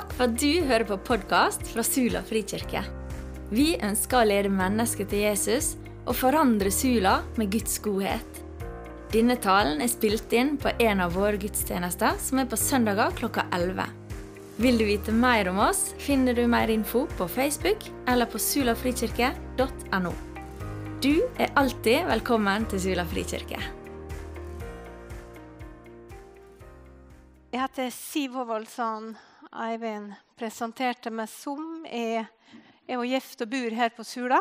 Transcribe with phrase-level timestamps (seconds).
[0.00, 2.80] Takk for at du hører på podkast fra Sula frikirke.
[3.52, 5.74] Vi ønsker å lede mennesker til Jesus
[6.06, 8.38] og forandre Sula med Guds godhet.
[9.12, 13.44] Denne talen er spilt inn på en av våre gudstjenester, som er på søndager klokka
[13.52, 13.84] 11.
[14.64, 20.14] Vil du vite mer om oss, finner du mer info på Facebook eller på sulafrikirke.no.
[21.04, 23.60] Du er alltid velkommen til Sula frikirke.
[27.52, 29.12] Jeg heter Siv Håvaldsson
[29.50, 31.82] Eivind presenterte meg som.
[31.86, 32.28] Er
[32.86, 34.38] jo gift og bor her på Sula.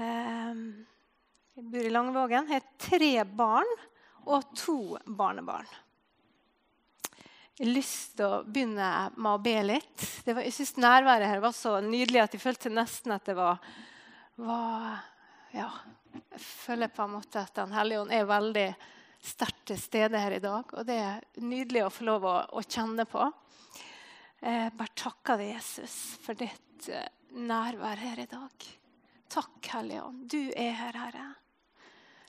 [0.00, 0.86] Ehm,
[1.58, 2.48] jeg bor i Langvågen.
[2.48, 3.68] Jeg har tre barn
[4.28, 5.68] og to barnebarn.
[7.58, 8.88] Jeg har lyst til å begynne
[9.18, 10.08] med å be litt.
[10.24, 13.58] Var, jeg syns nærværet her var så nydelig at jeg følte nesten at det var,
[14.38, 15.00] var
[15.52, 15.68] ja,
[16.30, 18.68] Jeg føler på en måte at Den hellige ånd er veldig
[19.28, 20.72] sterkt til stede her i dag.
[20.74, 23.26] Og det er nydelig å få lov å, å kjenne på.
[24.38, 28.66] Jeg bare takker deg, Jesus, for ditt eh, nærvær her i dag.
[29.28, 30.24] Takk, Hellige Ånd.
[30.30, 31.26] Du er her, Herre.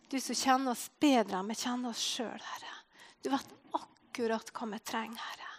[0.10, 2.74] Du som kjenner oss bedre enn vi kjenner oss sjøl, Herre.
[3.22, 5.52] Du vet akkurat hva vi trenger, Herre.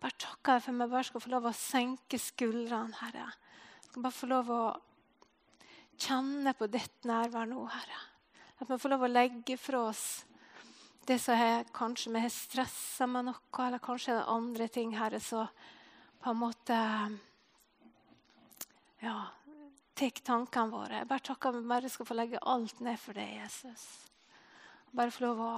[0.00, 3.28] Bare takker deg for at vi bare skal få lov å senke skuldrene, Herre.
[3.28, 4.64] Jeg skal bare få lov å
[6.00, 8.00] kjenne på ditt nærvær nå, Herre.
[8.62, 10.24] At vi får lov å legge fra oss
[11.04, 14.94] det som er, kanskje vi har stressa med noe, eller kanskje er det andre ting,
[14.96, 15.50] her som
[16.24, 16.76] på en måte
[19.04, 19.18] ja,
[19.94, 21.02] tar tankene våre.
[21.02, 23.84] Jeg bare takker vi bare skal få legge alt ned for deg, Jesus.
[24.94, 25.54] Bare få lov å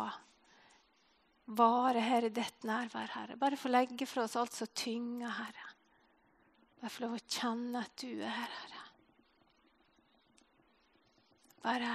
[1.56, 3.38] vare her i ditt nærvær, Herre.
[3.38, 5.68] Bare få legge fra oss alt som tynger, Herre.
[6.80, 8.82] Bare få lov å kjenne at du er her, Herre.
[11.62, 11.92] Bare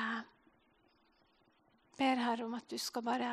[1.98, 3.32] ber Herre om at du skal bare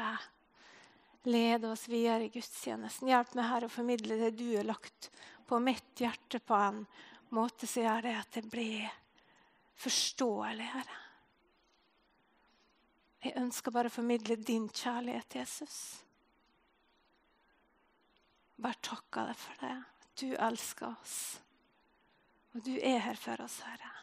[1.29, 3.11] lede oss videre i gudstjenesten.
[3.11, 5.11] Hjelp meg Herre å formidle det du har lagt
[5.49, 6.83] på mitt hjerte, på en
[7.35, 8.89] måte som gjør det at det blir
[9.79, 10.99] forståelig, Herre.
[13.25, 15.79] Jeg ønsker bare å formidle din kjærlighet, Jesus.
[18.59, 19.77] Bare takker deg for det.
[20.19, 21.19] Du elsker oss.
[22.55, 23.95] Og du er her for oss, Herre.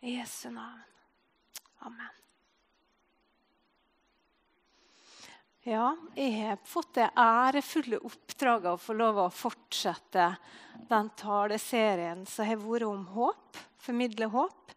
[0.00, 0.97] I Jesu navn.
[1.78, 2.14] Amen.
[5.68, 10.30] Ja, jeg har fått det ærefulle oppdraget å få lov å fortsette
[10.88, 13.58] den taleserien som har vært om håp.
[13.82, 14.72] Formidle håp.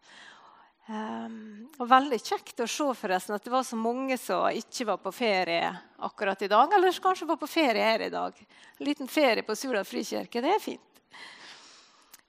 [0.92, 4.98] Um, og Veldig kjekt å se forresten at det var så mange som ikke var
[5.00, 5.70] på ferie
[6.02, 6.74] akkurat i dag.
[6.76, 8.36] Eller kanskje var på ferie her i dag.
[8.76, 10.42] En liten ferie på Sula frikirke.
[10.44, 11.02] Det er fint.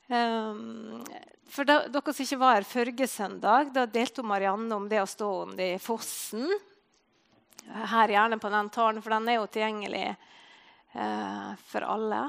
[0.08, 1.03] Um,
[1.47, 5.09] for da, dere som ikke var her forrige søndag, da delte Marianne om det å
[5.09, 6.47] stå under fossen
[7.72, 12.24] her gjerne på den talen, for den er jo tilgjengelig eh, for alle.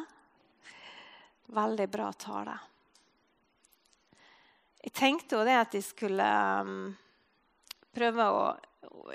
[1.55, 2.59] Veldig bra tale.
[4.85, 6.29] Jeg tenkte jo det at jeg skulle
[6.61, 6.79] um,
[7.95, 8.45] prøve å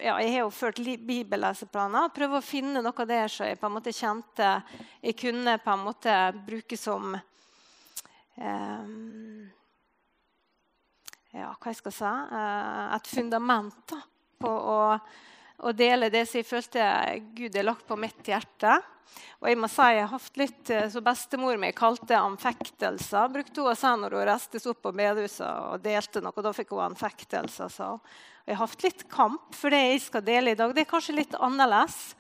[0.02, 2.12] ja, Jeg har jo ført bibelleseplaner.
[2.14, 4.50] Prøve å finne noe der som jeg på en måte kjente
[5.02, 6.16] jeg kunne på en måte
[6.46, 7.16] bruke som
[11.36, 14.00] ja, hva jeg skal si, uh, et fundament da,
[14.40, 14.80] på å
[15.60, 16.86] å, dele det som jeg følte
[17.36, 18.80] Gud har lagt på mitt hjerte.
[19.40, 23.32] Og jeg må si jeg har hatt litt, som så Bestemor mi kalte anfektelser.
[23.34, 26.46] brukte hun å si når hun restes opp på bedehuset og delte noe.
[26.46, 27.72] Da fikk hun anfektelser.
[27.74, 27.90] Så.
[28.46, 30.74] Jeg har hatt litt kamp for det jeg skal dele i dag.
[30.76, 32.16] Det er kanskje litt annerledes.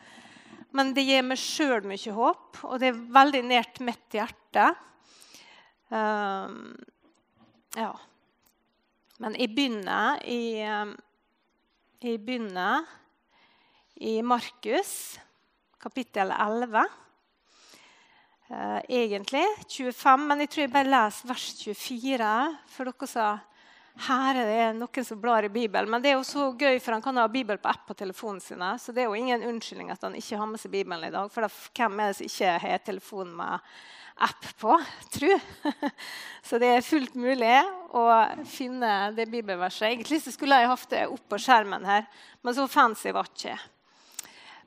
[0.75, 4.68] Men det gir meg sjøl mye håp, og det er veldig nært mitt hjerte.
[5.90, 6.76] Um,
[7.74, 7.92] ja.
[9.20, 10.62] Men jeg begynner i,
[12.00, 12.86] jeg begynner
[14.00, 14.94] i Markus,
[15.82, 16.86] kapittel 11.
[18.50, 22.32] Uh, egentlig 25, men jeg tror jeg bare leser vers 24.
[22.70, 23.30] For dere sa
[24.08, 25.90] her er det noen som blar i Bibelen.
[25.92, 28.40] Men det er jo så gøy, for han kan ha Bibel på app på telefonen
[28.44, 28.64] sin.
[28.80, 31.32] Så det er jo ingen unnskyldning at han ikke har med seg Bibelen i dag.
[31.34, 33.74] For da, hvem er det som ikke har telefon med
[34.26, 34.76] app på,
[35.14, 35.40] tro?
[36.48, 37.58] så det er fullt mulig
[37.96, 38.06] å
[38.48, 39.90] finne det bibelverset.
[39.94, 42.08] Egentlig skulle jeg hatt det opp på skjermen her,
[42.44, 43.58] men så fancy var ikke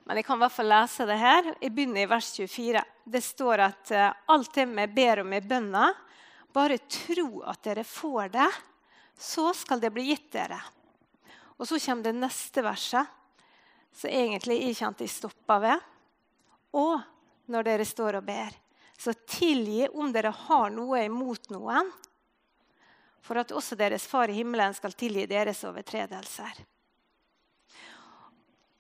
[0.05, 1.49] men jeg kan i hvert fall lese det her.
[1.61, 2.83] Jeg begynner i vers 24.
[3.15, 5.93] Det står at uh, alt det vi ber om i bønna,
[6.53, 8.49] bare tro at dere får det,
[9.19, 10.59] så skal det bli gitt dere.
[11.57, 13.07] Og så kommer det neste verset,
[13.95, 15.89] som egentlig jeg kjente jeg stoppa ved.
[16.77, 16.99] Og
[17.53, 18.59] når dere står og ber,
[19.03, 21.89] så tilgi om dere har noe imot noen,
[23.23, 26.63] for at også deres Far i himmelen skal tilgi deres overtredelser.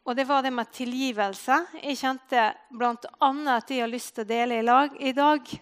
[0.03, 1.59] Og det var det med tilgivelse.
[1.79, 3.29] Jeg kjente bl.a.
[3.55, 5.53] at jeg har lyst til å dele i, lag, i dag.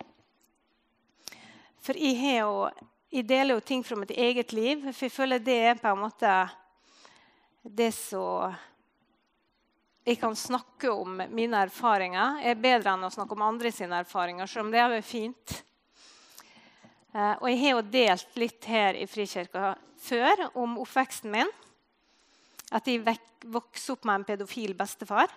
[1.81, 2.65] For jeg, jo,
[3.13, 6.01] jeg, deler jo ting fra mitt eget liv, for jeg føler det er på en
[6.07, 6.33] måte
[7.65, 8.57] det som
[10.11, 12.41] jeg kan snakke om mine erfaringer.
[12.43, 15.53] er bedre enn å snakke om andre sine erfaringer, selv om det er fint.
[17.15, 21.53] Eh, og jeg har jo delt litt her i Frikirka før om oppveksten min
[22.75, 23.05] at jeg
[23.51, 25.31] vokste opp med en pedofil bestefar.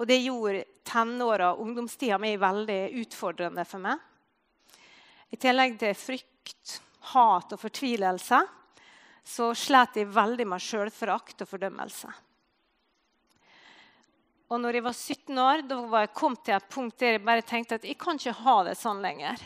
[0.00, 4.00] Og det gjorde tenåra og ungdomstida mi veldig utfordrende for meg.
[5.30, 6.80] I tillegg til frykt,
[7.12, 8.40] hat og fortvilelse
[9.30, 12.08] så slet jeg veldig med sjølforakt og fordømmelse.
[14.50, 17.22] Og når jeg var 17 år, da var jeg kommet til et punkt der jeg
[17.22, 19.38] bare tenkte at jeg kan ikke ha det sånn lenger.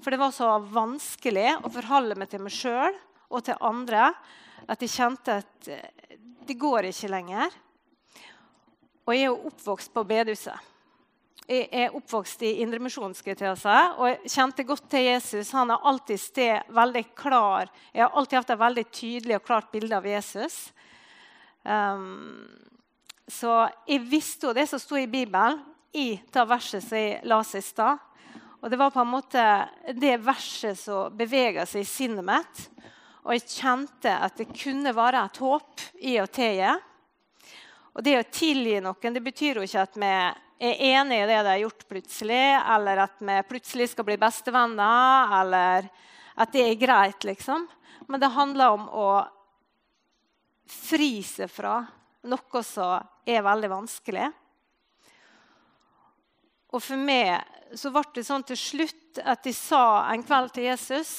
[0.00, 2.96] For det var så vanskelig å forholde meg til meg sjøl
[3.28, 4.08] og til andre
[4.72, 6.16] at jeg kjente at eh,
[6.48, 7.52] det går ikke lenger.
[9.04, 10.68] Og jeg er jo oppvokst på bedehuset.
[11.42, 15.50] Jeg er oppvokst i Indremisjonen, og jeg kjente godt til Jesus.
[15.52, 17.68] Han har alltid sted veldig klar.
[17.92, 20.70] Jeg har alltid hatt et veldig tydelig og klart bilde av Jesus.
[21.66, 22.46] Um,
[23.32, 25.60] så jeg visste jo det som sto i Bibelen,
[25.92, 28.00] i det verset som jeg leste i stad.
[28.62, 29.42] Og det var på en måte
[29.98, 32.62] det verset som bevega seg i sinnet mitt.
[33.22, 36.70] Og jeg kjente at det kunne være et håp i å tilgi.
[37.92, 41.40] Og det å tilgi noen det betyr jo ikke at vi er enig i det
[41.42, 42.44] de har gjort plutselig,
[42.76, 45.88] eller at vi plutselig skal bli bestevenner, eller
[46.38, 47.66] at det er greit, liksom.
[48.06, 49.08] Men det handler om å
[50.70, 51.80] fri seg fra
[52.28, 54.30] noe som er veldig vanskelig.
[56.72, 60.70] Og for meg så ble det sånn til slutt at de sa en kveld til
[60.70, 61.14] Jesus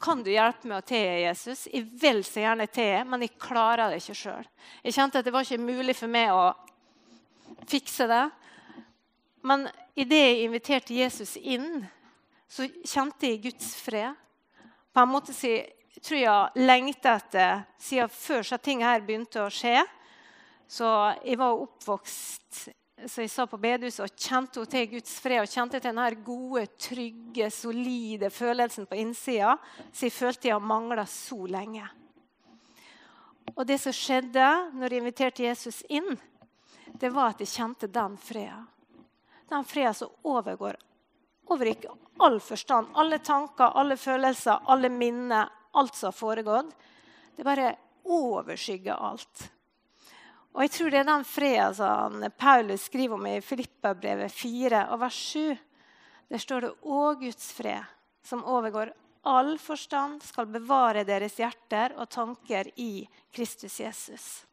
[0.00, 1.66] kan du hjelpe meg å tilgi Jesus?
[1.68, 4.46] Jeg vil så gjerne tilgi, men jeg klarer det ikke sjøl.
[4.80, 6.46] Jeg kjente at det var ikke mulig for meg å
[7.68, 8.22] fikse det.
[9.44, 9.66] Men
[10.00, 11.84] idet jeg inviterte Jesus inn,
[12.48, 14.16] så kjente jeg Guds fred.
[14.90, 15.68] På en måte jeg
[15.98, 19.80] tror jeg lengta etter siden før så ting her begynte å skje.
[20.70, 20.86] Så
[21.24, 22.68] jeg var oppvokst
[23.08, 26.66] så jeg sa på bedehuset og kjente til Guds fred og kjente til denne gode,
[26.76, 29.54] trygge, solide følelsen på innsida
[29.88, 31.86] som jeg følte jeg mangla så lenge.
[33.56, 34.46] Og det som skjedde
[34.76, 36.12] når jeg inviterte Jesus inn,
[37.00, 38.68] det var at jeg kjente den freden.
[39.50, 40.76] Den freden som overgår
[41.50, 41.88] overgikk
[42.22, 46.74] all forstand, alle tanker, alle følelser, alle minner, alt som har foregått.
[47.36, 47.74] Det bare
[48.04, 49.50] overskygger alt.
[50.50, 55.02] Og jeg tror det er den freden som Paulus skriver om i Filippabrevet 4 og
[55.04, 55.58] vers 7.
[56.30, 57.84] Der står det 'Å Guds fred,
[58.22, 64.44] som overgår all forstand, skal bevare deres hjerter og tanker i Kristus Jesus'.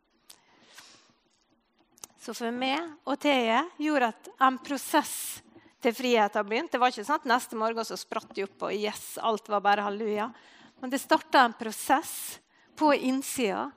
[2.20, 5.42] Så for meg og Thea gjorde at en prosess
[5.80, 6.72] til frihet har begynt.
[6.72, 9.62] Det var ikke sånn at neste morgen så spratt de opp, og yes, alt var
[9.64, 10.34] bare halleluja.
[10.80, 12.40] Men det starta en prosess
[12.78, 13.72] på innsida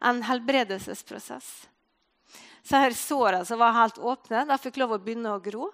[0.00, 1.68] en helbredelsesprosess.
[2.62, 5.70] Så her såra som var helt åpne, de fikk lov å begynne å gro.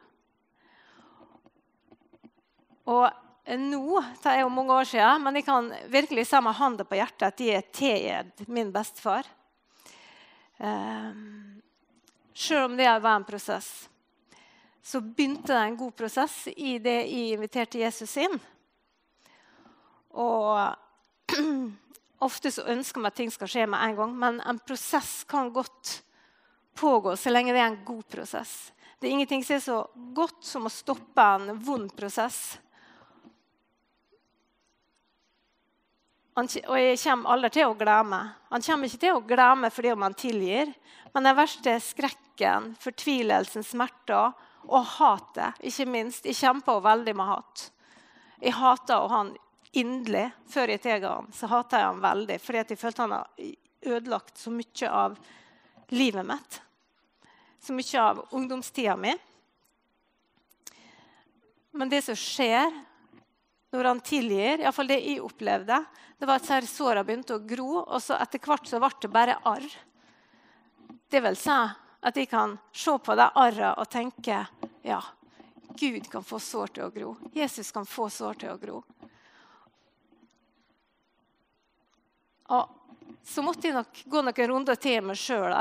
[2.85, 3.11] Og
[3.45, 6.97] nå, Det er jo mange år siden, men jeg kan virkelig si med hånda på
[6.97, 9.27] hjertet at de er tilgitt min bestefar.
[10.57, 11.61] Um,
[12.33, 13.89] selv om det var en prosess,
[14.83, 18.39] så begynte det en god prosess i det jeg inviterte Jesus inn.
[20.15, 21.35] Og
[22.25, 25.51] Ofte så ønsker vi at ting skal skje med en gang, men en prosess kan
[25.53, 25.99] godt
[26.79, 28.73] pågå så lenge det er en god prosess.
[28.97, 29.81] Det er ingenting som er så
[30.17, 32.57] godt som å stoppe en vond prosess.
[36.35, 38.21] og jeg kommer aldri til å glemme.
[38.51, 40.73] Han kommer ikke til å glemme fordi om han tilgir.
[41.13, 44.33] Men den verste skrekken, fortvilelsen, smerter
[44.65, 47.69] og hatet, ikke minst Jeg kjemper veldig med hat.
[48.41, 49.37] Jeg hater han
[49.75, 52.39] inderlig før jeg tar han, så hater jeg han veldig.
[52.43, 53.53] Fordi jeg følte han har
[53.95, 55.19] ødelagt så mye av
[55.95, 56.61] livet mitt.
[57.61, 59.15] Så mye av ungdomstida mi.
[61.75, 62.71] Men det som skjer
[63.75, 65.81] når han tilgir, iallfall det jeg opplevde,
[66.19, 69.41] det var at såra begynte å gro, og så etter hvert så ble det bare
[69.51, 69.67] arr.
[71.11, 71.57] Det vil si
[72.05, 74.45] at jeg kan se på de arra og tenke
[74.85, 75.01] ja,
[75.75, 77.17] Gud kan få sår til å gro.
[77.35, 78.83] Jesus kan få sår til å gro.
[82.53, 82.69] Og
[83.25, 85.55] så måtte jeg nok gå noen runder til meg sjøl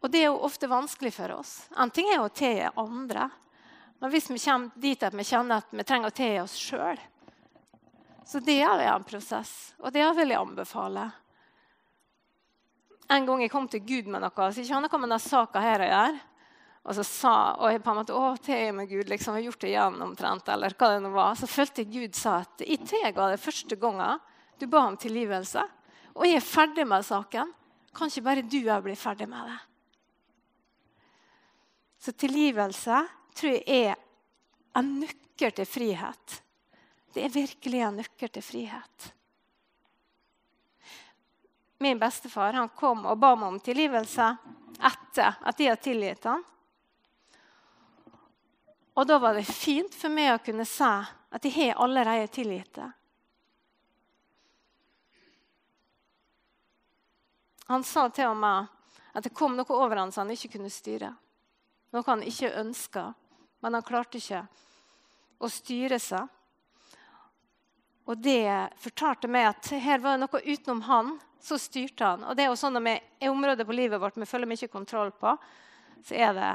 [0.00, 1.68] Og det er jo ofte vanskelig for oss.
[1.76, 3.30] En ting er å tilgi andre.
[4.00, 7.00] Men hvis vi kommer dit at vi kjenner at vi trenger å tilgi oss sjøl,
[8.24, 9.74] så det er en prosess.
[9.80, 11.10] Og det vil jeg anbefale.
[13.10, 15.60] en gang jeg kom til Gud med noe, så ikke han noe med denne saka
[15.60, 16.20] her å gjøre.
[16.80, 19.48] Og så sa og jeg på en måte, å, til meg Gud, liksom, jeg har
[19.50, 21.34] gjort det igjen omtrent, eller hva det nå var.
[21.36, 24.22] Så følte jeg Gud sa at jeg tilga det første gangen
[24.60, 25.62] du ba om tilgivelse.
[26.14, 27.52] Og jeg er ferdig med saken.
[27.96, 29.58] Kan ikke bare du òg bli ferdig med det?
[32.00, 33.00] Så tilgivelse
[33.36, 33.96] tror jeg er
[34.78, 36.36] en nøkkel til frihet.
[37.12, 39.10] Det er virkelig en nøkkel til frihet.
[41.80, 44.26] Min bestefar han kom og ba meg om tilgivelse
[44.80, 46.44] etter at jeg hadde tilgitt ham.
[49.00, 50.90] Og da var det fint for meg å kunne si
[51.30, 52.90] at jeg har allerede tilgitt det.
[57.70, 58.66] Han sa til og med
[59.14, 61.12] at det kom noe over ham som han ikke kunne styre.
[61.94, 63.04] Noe han ikke ønska,
[63.62, 64.40] men han klarte ikke
[65.38, 66.26] å styre seg.
[68.10, 72.26] Og det fortalte meg at her var det noe utenom han, så styrte han.
[72.26, 74.72] Og det er jo sånn Når vi er områder på livet vårt vi føler mye
[74.74, 75.36] kontroll på,
[76.02, 76.50] så er det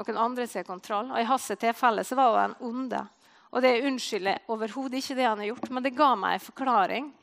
[0.00, 1.12] noen andre som har kontroll.
[1.12, 3.04] Og I hans tilfelle så var hun en onde.
[3.52, 7.16] Og det unnskylder overhodet ikke det han har gjort, men det ga meg en forklaring.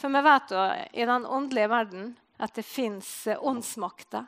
[0.00, 4.26] For vi vet jo i den åndelige verden at det fins eh, åndsmakter.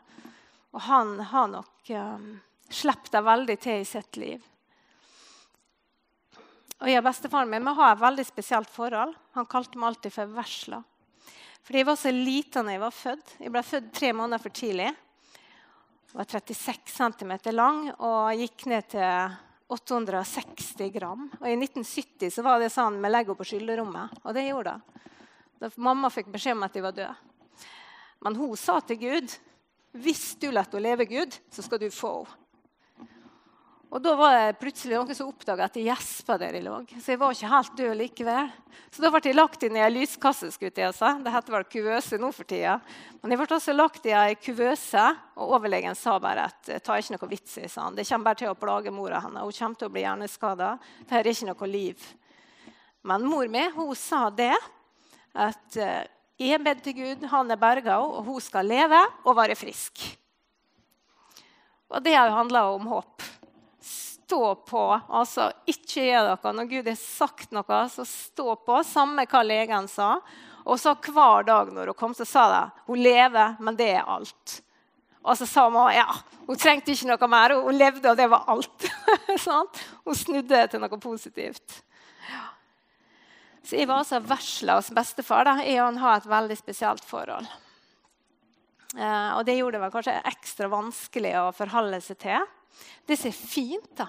[0.77, 2.27] Og han har nok um,
[2.69, 4.43] sluppet det veldig til i sitt liv.
[6.77, 9.15] Og jeg og Bestefaren min vi har et veldig spesielt forhold.
[9.39, 10.83] Han kalte meg alltid for Vesla.
[11.65, 13.33] Fordi jeg var så liten da jeg var født.
[13.41, 18.93] Jeg ble født tre måneder for tidlig Jeg var 36 cm lang og gikk ned
[18.93, 19.35] til
[19.73, 21.25] 860 gram.
[21.41, 24.21] Og I 1970 så var det sånn med Lego på skyllerommet.
[24.23, 24.77] Og det gjorde.
[25.59, 27.17] Da mamma fikk beskjed om at jeg var døde.
[28.25, 29.37] Men hun sa til Gud
[29.97, 32.43] hvis du lar henne leve, Gud, så skal du få henne.
[33.87, 36.89] Og Da var det plutselig noen som oppdaga at jeg gjespa der i lag.
[36.99, 38.49] Så jeg var ikke helt død likevel.
[38.91, 40.51] Så da ble jeg lagt inn i ei lyskasse.
[40.53, 41.11] skulle jeg si.
[41.23, 42.75] Det heter vel kuvøse nå for tida.
[43.23, 45.07] Men jeg ble også lagt i ei kuvøse,
[45.39, 47.95] og overlegen sa bare at ta ikke noe vits i sånn.
[47.97, 49.47] Det kommer bare til å plage mora hennes.
[49.47, 50.73] Hun kommer til å bli hjerneskada.
[50.99, 52.11] Dette er ikke noe liv.
[53.07, 54.57] Men mor mi hun sa det
[55.33, 56.05] at eh,
[56.39, 60.03] jeg bedt til Gud, han er berga og hun skal leve og være frisk.
[61.89, 63.25] Og det har jo handla om håp
[64.27, 65.01] stå på.
[65.09, 66.53] Altså, ikke gjør dere.
[66.59, 70.17] Når Gud har sagt noe, så stå på, samme hva legen sa.
[70.67, 74.09] Og så hver dag når hun kom, så sa de hun lever, men det er
[74.17, 74.57] alt.
[75.23, 76.09] Og så sa hun ja,
[76.47, 77.55] hun trengte ikke noe mer.
[77.63, 78.89] Hun levde, og det var alt.
[80.07, 81.83] hun snudde til noe positivt.
[83.67, 85.49] Så jeg var altså versla hos bestefar.
[85.49, 85.57] Da.
[85.67, 87.49] Jeg og han har et veldig spesielt forhold.
[88.95, 92.47] Eh, og det gjorde det kanskje ekstra vanskelig å forholde seg til.
[93.09, 94.07] Det som er fint, da,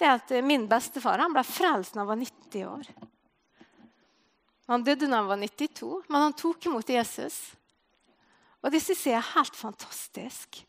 [0.00, 2.90] det er at min bestefar han ble frelst da han var 90 år.
[4.70, 7.38] Han døde da han var 92, men han tok imot Jesus.
[8.64, 10.62] Og det syns jeg er helt fantastisk.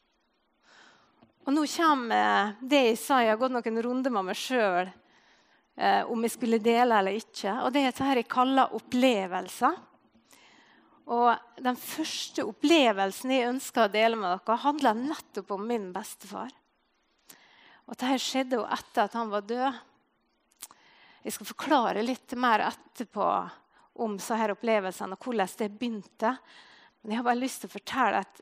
[1.45, 4.91] Og nå kommer det jeg sa, jeg har gått noen runder med meg sjøl
[5.77, 7.53] eh, om jeg skulle dele eller ikke.
[7.65, 9.79] Og det er dette jeg kaller opplevelser.
[11.11, 16.51] Og Den første opplevelsen jeg ønsker å dele med dere, handler nettopp om min bestefar.
[17.87, 19.81] Og dette skjedde jo etter at han var død.
[21.21, 23.27] Jeg skal forklare litt mer etterpå
[24.01, 26.31] om så her opplevelsene og hvordan det begynte.
[27.01, 28.41] Men jeg har bare lyst til å fortelle at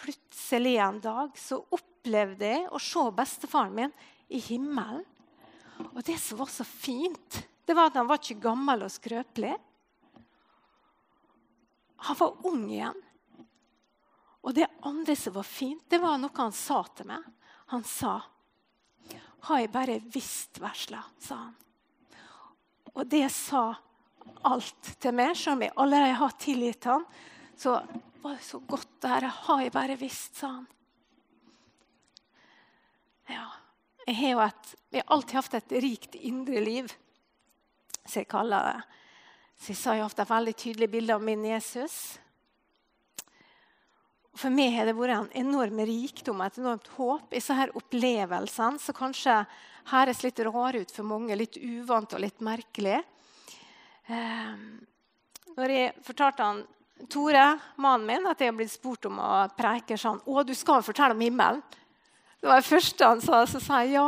[0.00, 3.94] plutselig en dag så opplevde jeg å se bestefaren min
[4.28, 5.04] i himmelen.
[5.94, 9.54] Og det som var så fint, det var at han var ikke gammel og skrøpelig.
[12.08, 13.06] Han var ung igjen.
[14.40, 17.24] Og det andre som var fint, det var noe han sa til meg.
[17.70, 18.18] Han sa
[19.48, 21.54] har jeg bare visst, vesla, sa han.
[22.92, 23.70] Og det sa
[24.44, 25.32] alt til meg.
[25.38, 27.06] Selv om jeg allerede har tilgitt han,
[27.56, 27.78] så
[28.20, 29.28] var det så godt det her.
[29.46, 30.66] Har jeg bare visst, sa han.
[33.30, 33.46] Ja,
[34.06, 36.90] jeg har jo et, jeg har alltid hatt et rikt indre liv,
[38.04, 38.98] som jeg kaller det.
[39.60, 41.96] Så jeg sa jo hatt et veldig tydelig bilde av min Jesus.
[44.40, 47.26] For meg har det vært en enorm rikdom et enormt håp.
[47.34, 49.42] Disse her opplevelsene som kanskje
[49.90, 53.02] høres litt rare ut for mange, litt uvant og litt merkelig.
[54.08, 54.54] Eh,
[55.58, 56.62] når jeg fortalte han,
[57.08, 57.44] Tore,
[57.80, 61.16] mannen min, at jeg har blitt spurt om å preike han, Å, du skal fortelle
[61.16, 61.62] om himmelen.
[62.40, 63.42] Det var det første han sa.
[63.46, 64.06] Så sa jeg ja,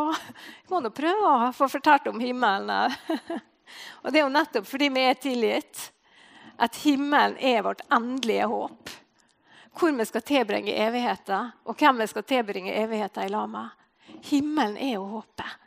[0.62, 2.96] jeg må nå prøve å få fortalt om himmelen.
[4.02, 5.86] og det er jo nettopp fordi vi er tilgitt,
[6.62, 8.98] at himmelen er vårt endelige håp
[9.72, 13.70] hvor vi skal tilbringe evigheten, og hvem vi skal tilbringe evigheten i lag med.
[14.28, 15.61] Himmelen er jo håpet.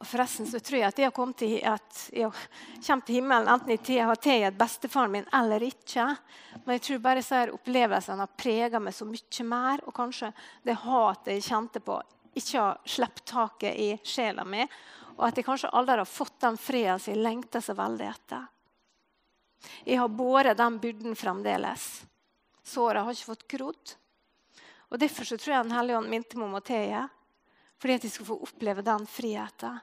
[0.00, 0.06] Ja.
[0.06, 1.60] forresten så tror jeg at jeg, kommer til,
[2.86, 6.06] kom til himmelen enten jeg har tatt bestefaren min eller ikke.
[6.64, 9.84] Men jeg tror bare disse opplevelsene har preget meg så mye mer.
[9.84, 10.32] Og kanskje
[10.64, 11.98] det hatet jeg kjente på,
[12.32, 14.64] ikke har sluppet taket i sjela mi.
[15.18, 18.48] Og at jeg kanskje aldri har fått den freden som jeg lengter så veldig etter.
[19.84, 22.06] Jeg har båret den byrden fremdeles.
[22.64, 23.96] Såret har ikke fått grodd.
[24.90, 27.04] Og Derfor så tror jeg Den hellige ånd minte meg om å tie.
[27.80, 29.78] Fordi at jeg skal få oppleve den friheten.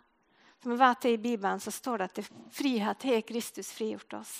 [0.68, 4.32] Vi vet det I Bibelen så står det at frihet har Kristus frigjort oss.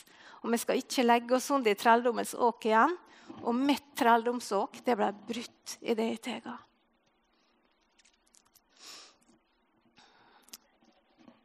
[0.44, 2.98] Og Vi skal ikke legge oss under i trelldommens åk igjen.
[3.48, 6.58] Og mitt trelldomsåk det ble brutt i det jeg tega.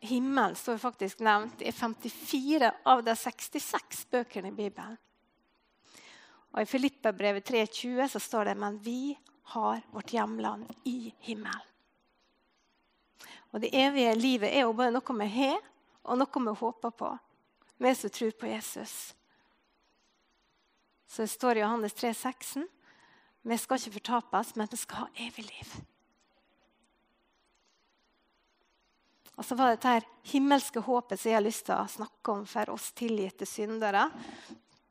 [0.02, 4.98] Himmelen står faktisk nevnt i 54 av de 66 bøkene i Bibelen.
[6.52, 9.14] Og I Filippabrevet 3,20 så står det men vi
[9.54, 11.71] har vårt hjemland i himmelen.
[13.52, 15.60] Og Det evige livet er jo bare noe vi har,
[16.08, 17.10] og noe vi håper på.
[17.82, 19.14] Vi som tror på Jesus.
[21.06, 22.56] Så det står i Johannes 3, 6.
[23.42, 25.72] vi skal ikke fortapes, men vi skal ha evig liv.
[29.36, 32.46] Og så var det dette himmelske håpet som jeg har lyst til å snakke om
[32.48, 34.06] for oss tilgitte syndere.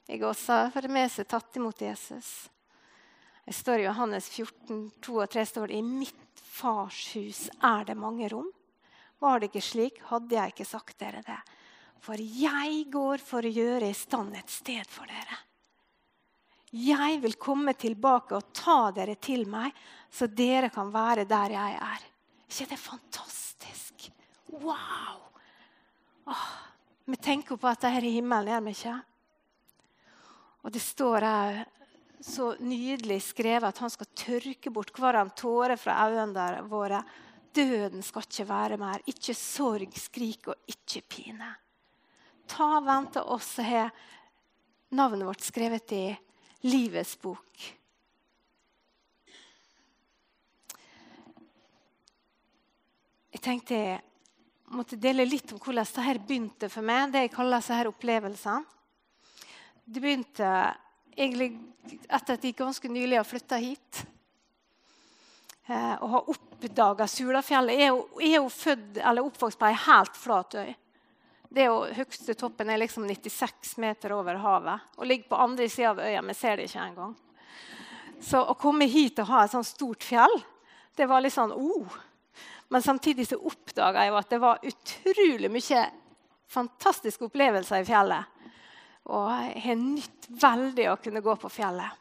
[0.09, 2.49] Jeg også har med seg tatt imot Jesus.
[3.45, 7.86] Det står i Johannes 14, 2 og 3 står det i mitt fars hus er
[7.88, 8.50] det mange rom.
[9.21, 11.39] Var det ikke slik, hadde jeg ikke sagt dere det.
[12.01, 15.39] For jeg går for å gjøre i stand et sted for dere.
[16.71, 19.75] Jeg vil komme tilbake og ta dere til meg,
[20.10, 22.05] så dere kan være der jeg er.
[22.48, 24.07] ikke det er fantastisk?
[24.48, 25.19] Wow!
[26.31, 26.48] Åh,
[27.05, 28.98] vi tenker på at dette er himmelen, gjør vi ikke?
[30.62, 31.62] Og det står her
[32.21, 37.01] så nydelig skrevet at han skal tørke bort hver en tåre fra øynene våre.
[37.51, 39.03] Døden skal ikke være mer.
[39.09, 41.49] Ikke sorg, skrik og ikke pine.
[42.47, 43.91] Ta vente oss som har
[44.91, 46.05] navnet vårt skrevet i
[46.67, 47.67] livets bok.
[53.31, 54.01] Jeg tenkte jeg
[54.75, 57.11] måtte dele litt om hvordan dette begynte for meg.
[57.11, 58.65] det jeg kaller disse opplevelsene.
[59.81, 60.51] Det begynte
[61.22, 61.51] egentlig
[62.10, 64.03] etter at de ganske nylig har flytta hit.
[65.66, 67.79] Eh, og har oppdaga Sulafjellet.
[67.79, 68.05] Jeg er jo,
[68.36, 70.72] jo født, eller oppvokst på ei helt flat øy.
[71.51, 75.68] Det er jo, Høyeste toppen er liksom 96 meter over havet og ligger på andre
[75.70, 76.24] sida av øya.
[76.29, 77.16] Vi ser det ikke engang.
[78.24, 80.38] Så å komme hit og ha et sånt stort fjell,
[80.96, 81.98] det var litt sånn oh.
[82.72, 85.81] Men samtidig så oppdaga jeg at det var utrolig mye
[86.51, 88.30] fantastiske opplevelser i fjellet.
[89.11, 91.97] Og har nytt veldig å kunne gå på fjellet.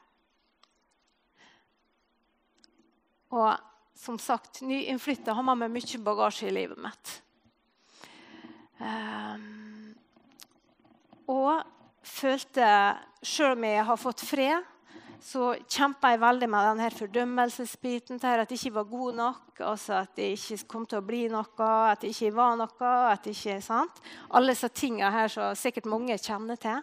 [3.31, 3.51] Og
[3.95, 7.17] som sagt, nyinnflytta har med mye bagasje i livet mitt.
[8.81, 9.93] Um,
[11.29, 11.61] og
[12.03, 12.67] følte,
[13.23, 14.67] selv om jeg har fått fred,
[15.21, 18.23] så kjempa jeg veldig med denne fordømmelsesbiten.
[18.25, 21.69] At jeg ikke var god nok, altså at jeg ikke kom til å bli noe,
[21.93, 22.93] at jeg ikke var noe.
[23.13, 24.01] at jeg ikke, sant?
[24.31, 26.81] Alle disse tingene her som sikkert mange kjenner til.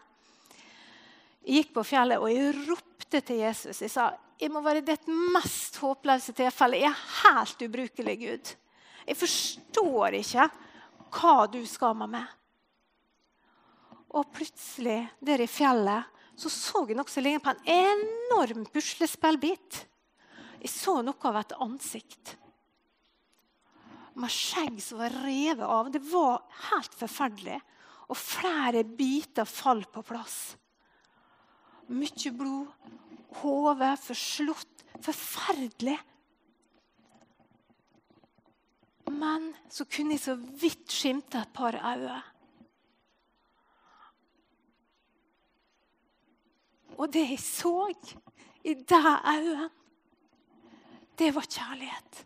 [1.47, 3.79] Jeg gikk på fjellet og jeg ropte til Jesus.
[3.79, 6.83] Jeg sa jeg må være det mest håpløse tilfellet.
[6.83, 8.51] Jeg er helt ubrukelig, Gud.
[9.07, 10.49] Jeg forstår ikke
[11.15, 12.27] hva du skal med meg.
[14.13, 16.05] Og plutselig, der i fjellet,
[16.37, 19.79] så så jeg noe som lignet på en enorm puslespillbit.
[20.61, 22.35] Jeg så noe av et ansikt.
[24.17, 25.89] Med skjegg som var revet av.
[25.93, 27.57] Det var helt forferdelig.
[28.11, 30.57] Og flere biter falt på plass.
[31.87, 32.67] Mye blod.
[33.41, 34.85] Hodet forslått.
[35.03, 35.97] Forferdelig.
[39.13, 42.21] Men så kunne jeg så vidt skimte et par øyne.
[46.97, 47.75] Og det jeg så
[48.65, 49.71] i det øyet,
[51.17, 52.25] det var kjærlighet.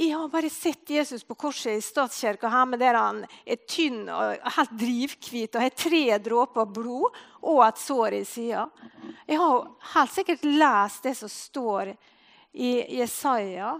[0.00, 4.46] Jeg har bare sett Jesus på korset i statskirka med der han er tynn og
[4.56, 8.62] helt drivhvit og har tre dråper blod og et sår i sida.
[9.28, 11.92] Jeg har helt sikkert lest det som står
[12.56, 13.74] i Jesaja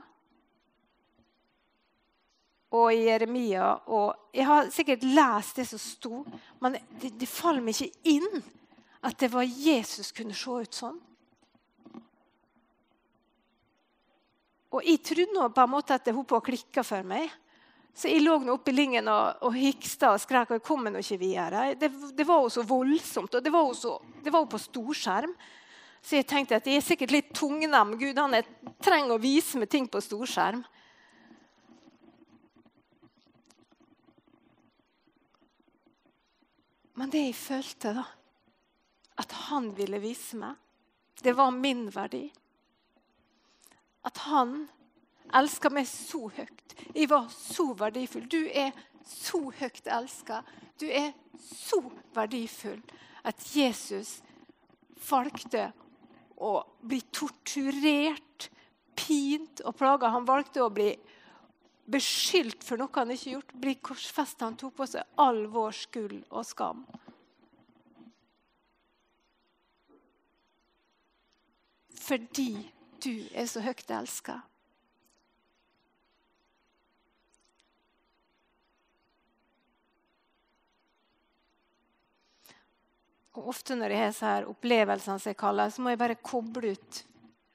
[2.76, 3.72] og i Jeremia.
[3.88, 6.24] Og jeg har sikkert lest det som sto,
[6.60, 8.44] men det, det faller meg ikke inn
[9.00, 11.00] at det var Jesus kunne se ut sånn.
[14.70, 17.30] Og jeg trodde nå på en måte at hun på å klikke for meg.
[17.94, 20.52] Så jeg lå nå oppe i lingen og, og hiksta og skrek.
[20.52, 21.64] og jeg kom nå ikke videre.
[21.78, 24.62] Det, det var jo så voldsomt, og det var jo, så, det var jo på
[24.62, 25.34] storskjerm.
[26.00, 27.96] Så jeg tenkte at jeg er sikkert litt tungnem.
[27.98, 28.46] Gud, han er,
[28.80, 30.62] trenger å vise meg ting på storskjerm.
[37.00, 38.06] Men det jeg følte, da,
[39.20, 40.56] at han ville vise meg,
[41.20, 42.26] det var min verdi.
[44.06, 44.64] At han
[45.36, 46.74] elsker meg så høyt.
[46.94, 48.26] Jeg var så verdifull.
[48.30, 48.72] Du er
[49.06, 50.40] så høyt elska.
[50.80, 51.82] Du er så
[52.16, 52.80] verdifull
[53.28, 54.18] at Jesus
[55.10, 55.70] valgte
[56.40, 58.48] å bli torturert,
[58.96, 60.12] pint og plaga.
[60.14, 60.94] Han valgte å bli
[61.90, 63.54] beskyldt for noe han ikke gjort.
[63.60, 64.48] Bli korsfesta.
[64.48, 66.84] Han tok på seg all vår skyld og skam.
[72.00, 72.54] Fordi
[73.04, 74.40] du er så høyt elska.
[83.38, 86.18] Og ofte når jeg har så her opplevelsene, som jeg kaller, så må jeg bare
[86.20, 87.04] koble ut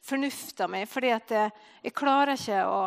[0.06, 0.86] fornufta mi.
[0.86, 1.52] fordi at jeg,
[1.84, 2.80] jeg klarer ikke å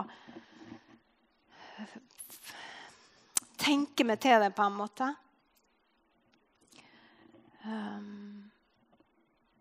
[3.58, 5.08] tenke meg til det på en måte.
[7.66, 8.37] Um,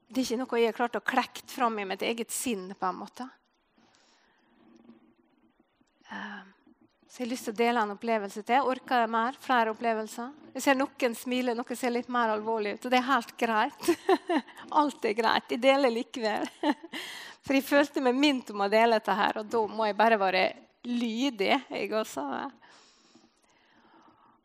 [0.08, 2.70] det er ikke noe jeg har klart å klekke fram i mitt eget sinn.
[2.80, 3.28] på en måte.
[6.08, 6.54] Um,
[7.08, 8.70] så jeg har lyst til å dele en opplevelse til.
[8.72, 9.38] Orker jeg mer?
[9.41, 10.30] Flere opplevelser?
[10.54, 12.86] Jeg ser Noen smiler, noen ser litt mer alvorlig ut.
[12.88, 13.89] Og det er helt greit.
[14.82, 15.52] Alt er greit.
[15.52, 16.48] Jeg deler likevel.
[17.48, 20.20] For jeg følte meg minnet om å dele dette, her, og da må jeg bare
[20.20, 20.46] være
[20.88, 21.54] lydig.
[21.72, 22.24] jeg også.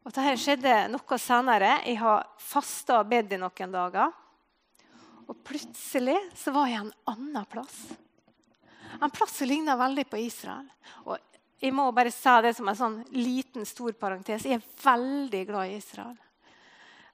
[0.03, 1.77] Og Dette skjedde noe senere.
[1.87, 4.22] Jeg har fasta og bedt i noen dager.
[5.27, 7.79] Og plutselig så var jeg en annen plass.
[9.01, 10.67] En plass som ligna veldig på Israel.
[11.07, 11.19] Og
[11.63, 14.45] jeg må bare si det som en sånn liten, stor parentes.
[14.45, 16.17] Jeg er veldig glad i Israel.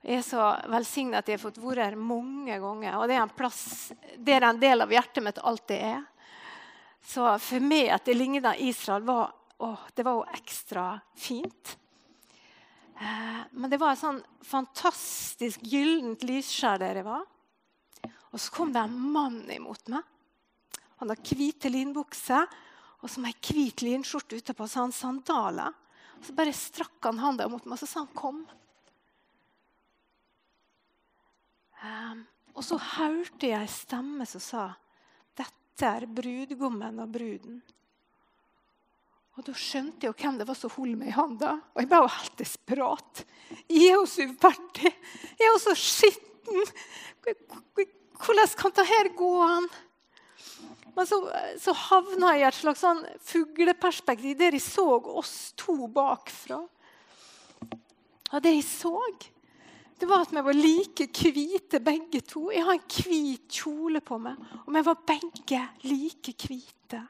[0.01, 2.97] Jeg er så velsignet at jeg har fått vært her mange ganger.
[2.97, 6.07] Og det er en plass, det en del av hjertet mitt alltid er.
[7.05, 10.85] Så for meg at det ligna Israel, var, å, det var jo ekstra
[11.17, 11.75] fint.
[12.99, 17.27] Eh, men det var et sånn fantastisk gyllent lysskjær der jeg var.
[18.31, 20.03] Og så kom det en mann imot meg.
[20.99, 22.49] Han hadde hvite linbukser
[22.99, 25.75] og som ei hvit linskjorte utapå, så han sandaler.
[26.19, 28.45] Og så bare strakk han handa mot meg, og så sa han 'kom'.
[31.79, 34.75] Um, og så hørte jeg ei stemme som sa
[35.35, 37.61] 'Dette er brudgommen og bruden'.
[39.37, 41.61] Og Da skjønte jeg hvem det var som holdt meg i handa.
[41.73, 43.25] Og jeg ble jo helt desperat.
[43.69, 44.91] Jeg er jo så uverdig.
[45.39, 46.65] Jeg er jo så skitten.
[48.19, 49.69] Hvordan kan dette gå an?
[50.95, 51.19] Men så,
[51.61, 56.59] så havna jeg i et slags sånn fugleperspektiv der jeg så oss to bakfra.
[58.29, 58.95] Og det jeg så,
[59.99, 62.49] det var at vi var like hvite begge to.
[62.51, 67.01] Jeg har en hvit kjole på meg, og vi var begge like hvite.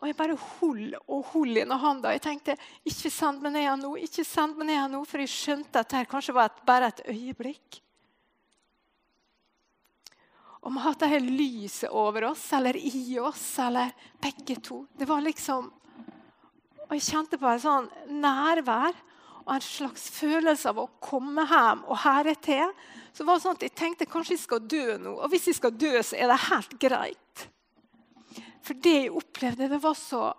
[0.00, 2.10] Og jeg bare holdt og holdt i hånda.
[2.12, 5.80] Jeg tenkte ikke send meg ned nå, ikke send meg ned nå, for jeg skjønte
[5.80, 7.80] at dette kanskje var et, bare et øyeblikk.
[10.64, 14.84] Og vi har dette lyset over oss, eller i oss, eller begge to.
[14.96, 15.72] Det var liksom
[16.84, 17.86] Og jeg kjente på en sånn
[18.20, 18.92] nærvær
[19.44, 22.70] og en slags følelse av å komme hjem og herre til.
[23.12, 25.14] Så var det sånn at Jeg tenkte kanskje jeg skal dø nå.
[25.16, 27.44] Og hvis jeg skal dø, så er det helt greit.
[28.64, 30.30] For det jeg opplevde, det var så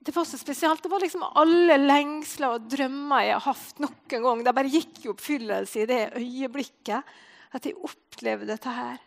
[0.00, 0.82] det var så spesielt.
[0.82, 4.44] Det var liksom alle lengsler og drømmer jeg har hatt noen gang.
[4.46, 7.18] Det bare gikk i oppfyllelse i det øyeblikket
[7.54, 8.98] at jeg opplevde dette her.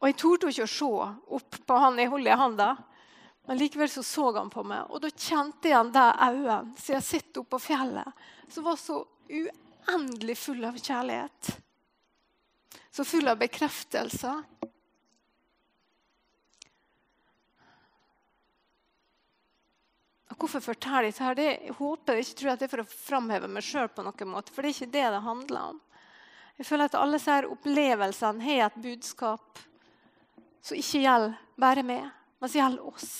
[0.00, 0.90] Og Jeg torde ikke å se
[1.36, 2.70] opp på han jeg hullet i handa,
[3.48, 4.88] men likevel så, så han på meg.
[4.88, 8.78] Og da kjente jeg han de øynene som jeg sitter oppe på fjellet, som var
[8.80, 11.52] så uendelig full av kjærlighet.
[12.90, 14.40] Så full av bekreftelser.
[20.40, 21.34] Hvorfor forteller jeg dette?
[21.36, 24.08] Det, jeg håper jeg ikke tror at det er for å framheve meg sjøl, for
[24.08, 25.80] det er ikke det det handler om.
[26.60, 29.60] Jeg føler at alle disse opplevelsene har et budskap
[30.64, 32.08] som ikke gjelder bare meg,
[32.40, 33.10] men som gjelder oss.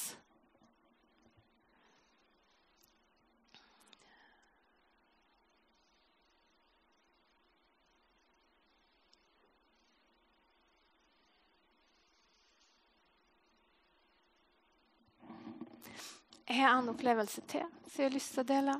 [16.50, 18.72] Jeg har en opplevelse til som jeg har lyst til å dele.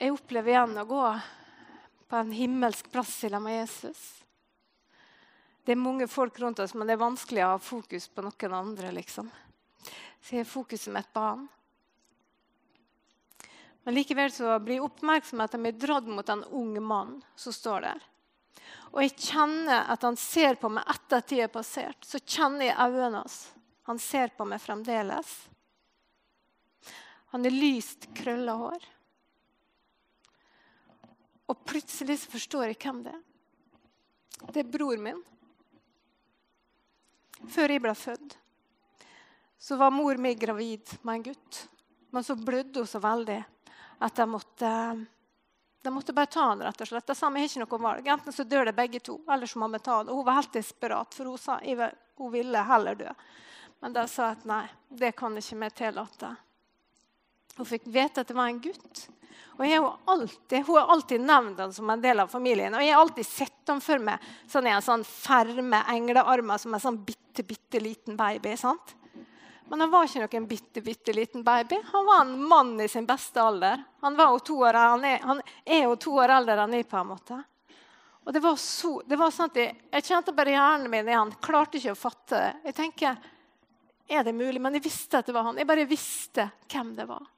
[0.00, 1.02] Jeg opplever igjen å gå
[2.08, 4.00] på en himmelsk plass sammen med Jesus.
[5.60, 8.56] Det er mange folk rundt oss, men det er vanskelig å ha fokus på noen
[8.56, 8.94] andre.
[8.96, 9.28] liksom.
[10.22, 11.44] Så jeg har fokuset mitt på han.
[13.84, 18.08] Men likevel så blir oppmerksomheten min dratt mot en ung mann som står der.
[18.90, 22.02] Og jeg kjenner at han ser på meg etter at tid er passert.
[22.06, 23.38] Så kjenner jeg øynene hans.
[23.86, 25.30] Han ser på meg fremdeles.
[27.30, 28.86] Han har lyst, krølla hår.
[31.50, 33.22] Og plutselig så forstår jeg hvem det er.
[34.50, 35.18] Det er bror min.
[37.50, 38.36] Før jeg ble født,
[39.60, 41.60] så var mor mi gravid med en gutt.
[42.10, 43.38] Men så blødde hun så veldig
[44.00, 44.70] at jeg måtte,
[45.82, 47.06] de måtte bare ta han rett og slett.
[47.06, 48.08] De sa vi har ikke noe valg.
[48.12, 50.12] Enten så dør det begge to, eller så må vi ta det.
[50.12, 51.56] Hun var helt desperat, for hun, sa,
[52.20, 53.14] hun ville heller dø.
[53.80, 56.34] Men de sa at nei, det kan ikke vi tillate.
[57.56, 59.06] Hun fikk vite at det var en gutt.
[59.60, 62.74] Og jeg alltid, Hun har alltid nevnt han som en del av familien.
[62.74, 66.76] Og jeg har alltid sett ham for meg sånn i en sånn ferme englearmer som
[66.76, 68.56] en sånn bitte, bitte liten baby.
[68.56, 68.94] sant?
[69.70, 71.76] Men han var ikke noen bitte, bitte liten baby.
[71.92, 73.84] Han var en mann i sin beste alder.
[74.02, 76.88] Han, år, han, er, han er jo to år eldre enn jeg.
[76.90, 77.38] på en måte.
[78.26, 81.30] Og det var, så, det var sånn at jeg, jeg, kjente bare hjernen min igjen.
[81.38, 82.50] Klarte ikke å fatte det.
[82.66, 83.30] Jeg tenker,
[84.10, 84.58] er det mulig?
[84.58, 85.62] Men jeg visste at det var han.
[85.62, 87.30] Jeg bare visste hvem det var.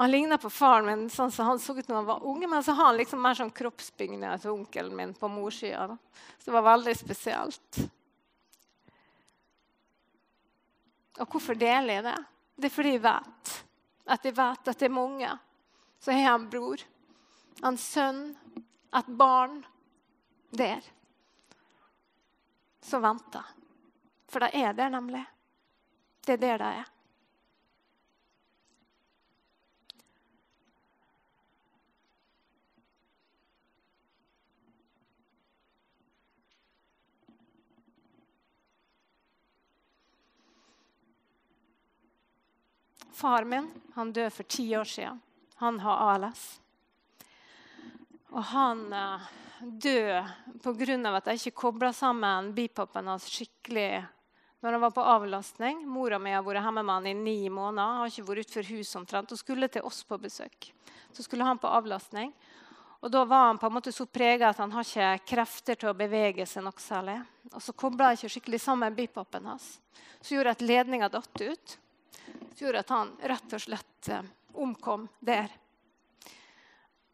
[0.00, 2.62] Han ligna på faren min sånn som han så ut når han var unge, men
[2.64, 5.98] så har han liksom mer sånn kroppsbygning til onkelen min på morssida.
[6.38, 7.80] Så det var veldig spesielt.
[11.20, 12.14] Og hvorfor deler jeg det?
[12.56, 13.52] Det er fordi jeg vet
[14.16, 15.34] at jeg vet at det er mange.
[16.00, 16.84] Så har jeg en bror,
[17.68, 18.22] en sønn,
[18.96, 19.58] et barn
[20.48, 20.80] der
[22.88, 23.52] som venter.
[24.32, 25.26] For de er der, nemlig.
[26.24, 26.90] Det er der de er.
[43.20, 45.20] Far min han døde for ti år siden.
[45.60, 46.60] Han har ALS.
[48.30, 49.26] Og han uh,
[49.60, 50.22] døde
[50.62, 51.16] pga.
[51.16, 54.06] at jeg ikke kobla sammen bipopen hans skikkelig
[54.60, 55.82] når han var på avlastning.
[55.88, 57.98] Mora mi har vært hjemme med han i ni måneder.
[57.98, 59.32] Har ikke vært utenfor huset omtrent.
[59.32, 60.70] Og skulle til oss på besøk.
[61.12, 62.32] Så skulle han på avlastning.
[63.00, 65.92] Og Da var han på en måte så prega at han har ikke krefter til
[65.92, 67.20] å bevege seg noe særlig.
[67.52, 69.78] Og Så kobla jeg ikke skikkelig sammen bipopen hans.
[70.20, 71.78] Så gjorde jeg at ledninga datt ut
[72.16, 75.48] som gjorde at han rett og slett eh, omkom der.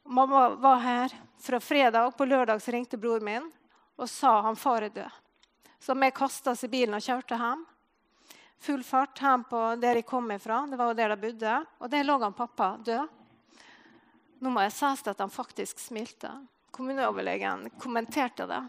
[0.07, 2.11] Mamma var her fra fredag.
[2.17, 3.51] På lørdag så ringte bror min
[3.97, 5.23] og sa han far er død.
[5.81, 7.65] Så vi kasta oss i bilen og kjørte hjem.
[8.59, 10.65] Full fart hjem på der jeg kom ifra.
[10.67, 11.59] Det var jo der de bodde.
[11.79, 13.13] Og der lå han pappa død.
[14.41, 16.31] Nå må jeg si at han faktisk smilte.
[16.71, 18.63] Kommuneoverlegen kommenterte det.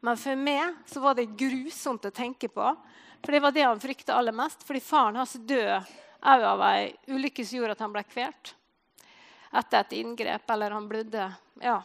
[0.00, 2.66] Men for meg så var det grusomt å tenke på
[3.22, 4.62] for det var det han frykta aller mest.
[4.66, 5.74] Fordi faren hans død
[6.18, 8.54] òg av ei ulykke som gjorde at han ble kvalt.
[9.58, 11.28] Etter et inngrep, eller han blødde.
[11.62, 11.80] Ja.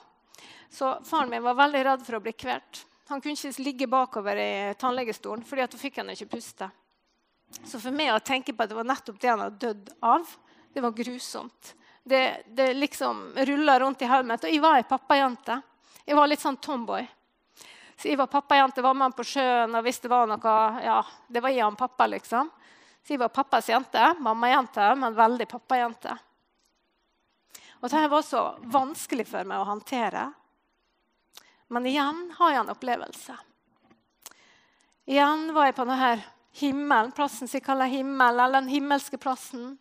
[0.69, 2.86] Så faren min var veldig redd for å bli kvalt.
[3.12, 6.69] Han kunne ikke ligge bakover i tannlegestolen, fordi da fikk han ikke puste.
[7.63, 10.30] Så for meg å tenke på at det var nettopp det han hadde dødd av,
[10.74, 11.74] det var grusomt.
[12.04, 14.48] Det, det liksom rulla rundt i hodet mitt.
[14.48, 15.60] Og jeg var ei pappajente.
[16.04, 17.06] Jeg var litt sånn tomboy.
[17.97, 20.99] Så jeg var pappajente, var med han på sjøen og hvis det var noe Ja,
[21.27, 22.51] det var jeg og pappa, liksom.
[23.03, 26.15] Så jeg var pappas jente, mammajente, men veldig pappajente.
[27.82, 30.29] Og dette var så vanskelig for meg å håndtere.
[31.73, 33.36] Men igjen har jeg en opplevelse.
[35.12, 36.13] Igjen var jeg på denne
[36.62, 39.73] himmelen, plassen som jeg kaller himmel, eller den himmelske plassen.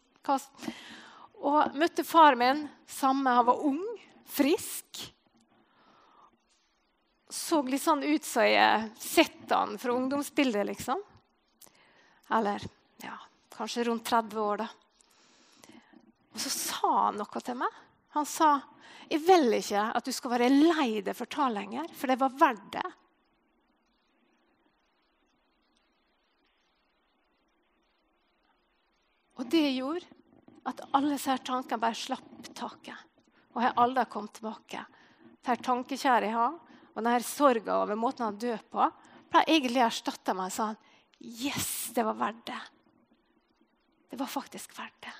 [1.38, 3.36] Og møtte far min samme.
[3.38, 3.82] Han var ung,
[4.26, 5.04] frisk
[7.32, 11.00] så litt sånn ut som jeg sett han fra ungdomsbildet, liksom.
[12.32, 12.64] Eller
[13.00, 13.16] ja,
[13.56, 14.68] kanskje rundt 30 år, da.
[16.32, 17.80] Og så sa han noe til meg.
[18.16, 18.54] Han sa
[19.12, 22.36] jeg vil ikke at du skal være lei deg for ta lenger, for det var
[22.40, 22.88] verdt det.
[29.40, 30.06] Og det gjorde
[30.70, 33.08] at alle disse tankene bare slapp taket.
[33.52, 34.84] Og jeg aldri kommet tilbake.
[35.42, 36.56] Det tankekjære jeg har,
[36.92, 38.86] og denne sorga over måten han døde på,
[39.32, 40.78] ble egentlig erstatta med sånn
[41.22, 42.60] Yes, det var verdt det.
[44.10, 45.12] Det var faktisk verdt det.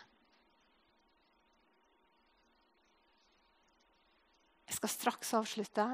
[4.66, 5.86] Jeg skal straks avslutte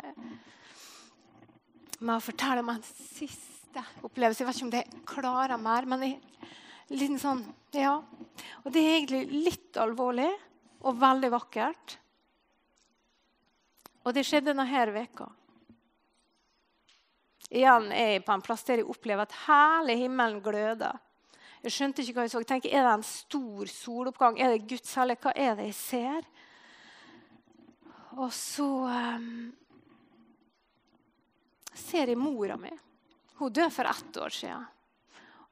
[1.99, 4.41] med å fortelle om en siste opplevelse.
[4.41, 7.45] Jeg vet ikke om det klarer mer, men jeg, sånn,
[7.77, 7.99] ja.
[8.65, 10.31] Og det er egentlig litt alvorlig
[10.87, 11.99] og veldig vakkert.
[14.07, 15.29] Og det skjedde denne veka.
[17.49, 20.99] Igjen er jeg på en plass der jeg opplever at hele himmelen gløder.
[21.65, 22.43] Jeg skjønte ikke hva jeg så.
[22.43, 24.39] Jeg tenker, Er det en stor soloppgang?
[24.39, 25.23] Er det Guds herlighet?
[25.25, 26.29] Hva er det jeg ser?
[28.19, 29.49] Og så um,
[31.75, 32.71] ser jeg mora mi.
[33.39, 34.67] Hun døde for ett år siden.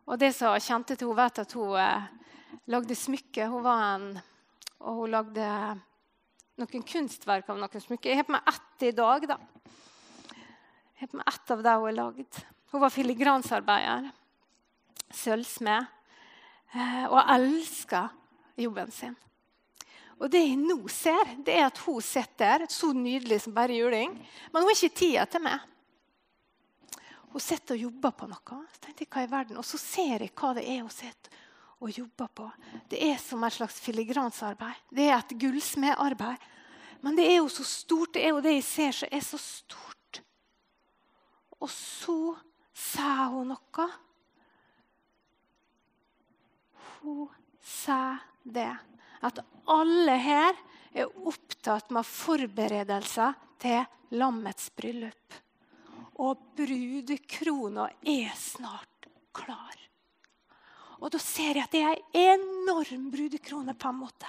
[0.07, 2.07] Og det som kjente til hun vet at hun eh,
[2.71, 3.51] lagde smykker.
[3.51, 4.09] Hun var en,
[4.79, 5.49] og hun lagde
[6.61, 8.13] noen kunstverk av noen smykker.
[8.13, 9.27] Jeg har på meg ett i dag.
[9.33, 9.39] da.
[11.01, 12.41] På ett av dem hun har lagd.
[12.73, 14.11] Hun var filigransarbeider,
[15.15, 15.87] sølvsmed,
[16.73, 18.09] eh, og elska
[18.57, 19.17] jobben sin.
[20.17, 24.15] Og det jeg nå ser, det er at hun sitter så nydelig som bare juling,
[24.51, 25.61] men hun har ikke tida til meg.
[27.37, 28.61] Hun sitter og jobber på noe.
[28.73, 29.59] Så tenkte jeg, hva i verden?
[29.61, 31.43] Og så ser jeg hva det er hun sitter
[31.85, 32.47] og jobber på.
[32.89, 34.87] Det er som et slags filigransarbeid.
[34.89, 36.47] Det er et gullsmedarbeid.
[37.05, 38.15] Men det er jo så stort.
[38.15, 39.96] Det er jo det jeg ser som er så stort.
[41.63, 42.35] Og så
[42.77, 43.87] sa hun noe.
[47.01, 47.29] Hun
[47.63, 48.73] sa det
[49.27, 49.41] at
[49.73, 50.59] alle her
[50.97, 55.41] er opptatt med forberedelser til lammets bryllup.
[56.23, 59.75] Og brudekrona er snart klar.
[60.97, 63.75] Og da ser jeg at det er en enorm brudekrone.
[63.75, 64.27] på en måte.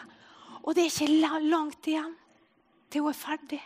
[0.64, 2.16] Og det er ikke langt igjen
[2.90, 3.62] til hun er ferdig.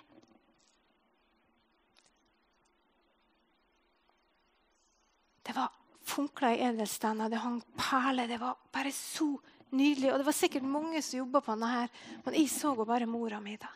[5.41, 5.71] Det var
[6.05, 8.27] funkla i edelsteiner, det hang perler.
[8.27, 9.33] Det var bare så
[9.71, 10.11] nydelig.
[10.11, 11.93] Og det var sikkert mange som jobba på denne, her,
[12.25, 13.57] men jeg så bare mora mi.
[13.57, 13.69] da.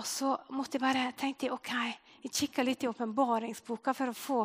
[0.00, 1.72] Og så måtte jeg bare tenkte ok,
[2.22, 4.38] jeg kikka litt i åpenbaringsboka for å få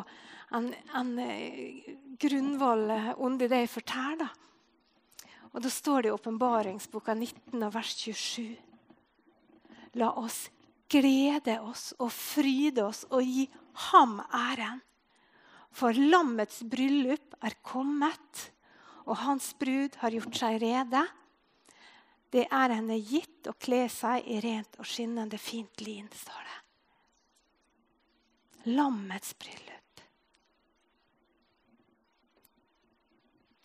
[0.56, 4.34] en, en uh, grunnvoll under det jeg forteller.
[5.52, 8.56] Og Da står det i åpenbaringsboka 19, vers 27.
[9.96, 10.50] La oss
[10.90, 13.46] glede oss og fryde oss og gi
[13.90, 14.82] ham æren.
[15.76, 18.50] For lammets bryllup er kommet,
[19.04, 21.02] og hans brud har gjort seg rede.
[22.32, 26.58] Det er henne gitt å kle seg i rent og skinnende fint lin, står det.
[28.72, 29.72] Lammets bryllup.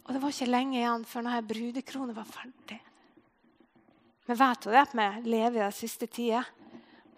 [0.06, 2.82] Og det var ikke lenge igjen før denne brudekronen var ferdig.
[4.28, 6.44] Vi vet det at vi lever i den siste tida,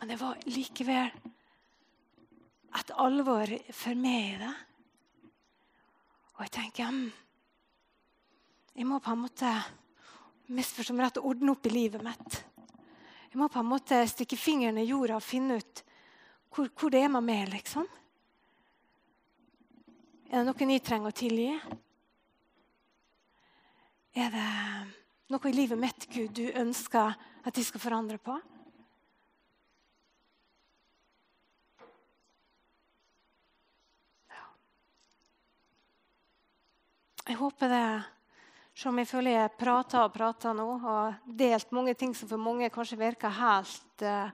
[0.04, 1.12] men det var likevel
[2.76, 4.50] et alvor for meg i det.
[6.34, 7.06] Og jeg tenker mm,
[8.76, 9.54] Jeg må på en måte
[10.52, 12.42] misforstå meg rett ordne opp i livet mitt.
[13.30, 15.86] Jeg må på en måte stikke fingeren i jorda og finne ut
[16.52, 17.48] hvor, hvor det er med meg.
[17.56, 17.88] liksom.
[20.28, 21.52] Er det noen jeg trenger å tilgi?
[24.20, 24.50] Er det
[25.32, 28.44] noe i livet mitt Gud, du ønsker at jeg skal forandre på?
[37.24, 38.04] Jeg håper det,
[38.76, 42.42] selv om jeg føler jeg prater og prater nå, og delt mange ting som for
[42.42, 44.34] mange kanskje virker helt uh,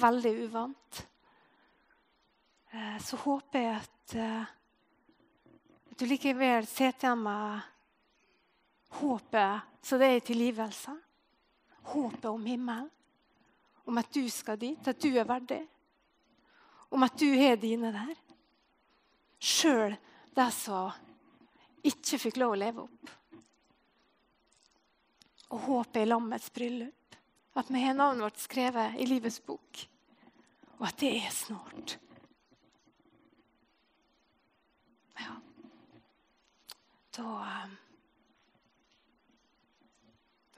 [0.00, 1.02] veldig uvant,
[2.72, 5.58] uh, så håper jeg at, uh,
[6.00, 7.68] du likevel sitter igjen med
[9.00, 10.94] håpet så det er tilgivelse.
[11.92, 12.88] Håpet om himmelen.
[13.84, 15.60] Om at du skal dit, at du er verdig.
[16.90, 18.16] Om at du har dine der.
[19.40, 19.96] Sjøl
[20.36, 20.92] det som
[21.86, 23.12] ikke fikk lov å leve opp.
[25.50, 27.16] Og håpet i lammets bryllup.
[27.58, 29.82] At vi har navnet vårt skrevet i livets bok.
[30.78, 31.96] Og at det er snart.
[35.18, 35.36] Ja.
[37.16, 37.28] Da
[37.66, 37.76] um,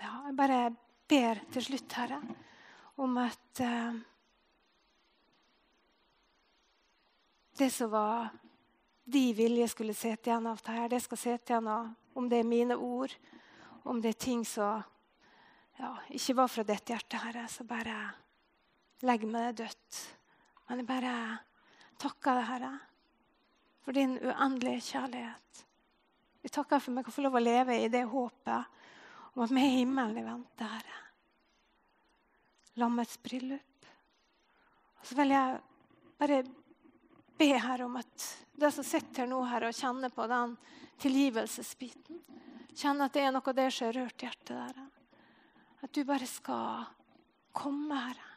[0.03, 0.63] Ja, jeg bare
[1.09, 2.19] ber til slutt, Herre,
[2.99, 4.01] om at uh,
[7.59, 8.33] det som var
[9.05, 10.89] de vilje skulle sitte igjen av det her.
[10.89, 13.13] Det skal sitte av om det er mine ord,
[13.83, 14.83] om det er ting som
[15.79, 17.97] ja, ikke var fra dette hjertet, Herre, så bare
[19.03, 20.01] legg meg dødt.
[20.69, 21.15] Men jeg bare
[21.99, 22.73] takker deg, Herre,
[23.83, 25.65] for din uendelige kjærlighet.
[26.43, 28.81] Jeg takker for at jeg kan få lov å leve i det håpet
[29.33, 30.99] om at vi har himmelen i vente, Herre.
[32.81, 33.89] Lammets bryllup.
[35.01, 35.59] Og så vil jeg
[36.21, 36.43] bare
[37.43, 40.55] be her om at de som sitter her nå her og kjenner på den
[41.03, 42.21] tilgivelsesbiten
[42.73, 44.79] Kjenner at det er noe av det som har rørt hjertet der.
[45.85, 46.87] At du bare skal
[47.53, 48.29] komme, Herre.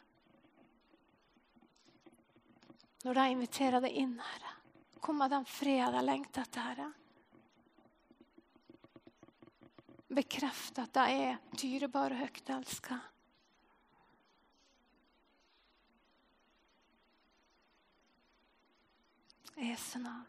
[3.06, 4.52] Når de inviterer deg inn, Herre.
[5.00, 6.90] Kom med den freden de lengter etter, Herre.
[10.20, 13.00] Bekreft at de er dyrebare og høyt elska.
[19.58, 20.26] I Jesu navn.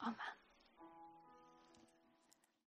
[0.00, 0.39] Amen.